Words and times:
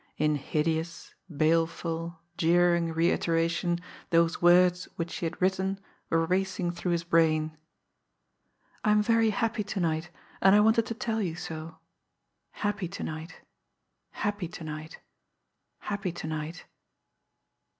In 0.17 0.33
hideous, 0.33 1.13
baleful, 1.29 2.21
jeering 2.35 2.91
reiteration 2.91 3.79
those 4.09 4.41
words 4.41 4.85
which 4.95 5.11
she 5.11 5.27
had 5.27 5.39
written 5.39 5.79
were 6.09 6.25
racing 6.25 6.71
through 6.71 6.93
his 6.93 7.03
brain. 7.03 7.55
"I 8.83 8.89
am 8.93 9.03
very 9.03 9.29
happy 9.29 9.63
to 9.63 9.79
night, 9.79 10.09
and 10.41 10.55
I 10.55 10.59
wanted 10.59 10.87
to 10.87 10.95
tell 10.95 11.21
you 11.21 11.35
so... 11.35 11.77
happy 12.49 12.87
to 12.87 13.03
night... 13.03 13.41
happy 14.09 14.47
to 14.47 14.63
night... 14.63 14.97
happy 15.81 16.11
to 16.13 16.25
night." 16.25 16.65